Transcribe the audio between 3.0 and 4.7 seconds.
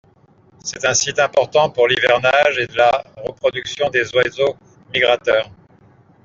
reproduction des oiseaux